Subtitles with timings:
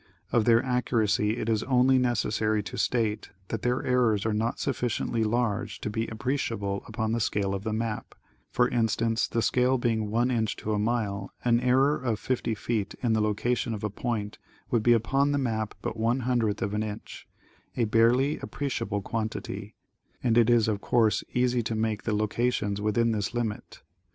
[0.31, 5.23] Of their accuracy it is only necessary to state that their errors are not sufficiently^
[5.23, 8.15] large to be appreciable upon the scale of the map,
[8.49, 12.95] for instance the scale being one inch to a mile, an error of 50 feet
[13.03, 14.39] in the location of a point
[14.71, 19.75] would be upon the map but one hundredth of an inch,^a barely appreciable quantity,
[20.23, 23.83] and it is of course easy to make the locations within this limit.